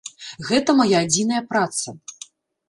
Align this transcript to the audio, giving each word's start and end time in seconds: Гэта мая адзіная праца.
Гэта 0.47 0.75
мая 0.79 0.97
адзіная 1.01 1.43
праца. 1.53 1.87